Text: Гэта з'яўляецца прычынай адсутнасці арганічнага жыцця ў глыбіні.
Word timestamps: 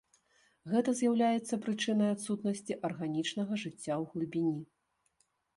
Гэта 0.71 0.93
з'яўляецца 0.99 1.59
прычынай 1.67 2.09
адсутнасці 2.15 2.79
арганічнага 2.91 3.53
жыцця 3.65 3.93
ў 3.99 4.03
глыбіні. 4.15 4.65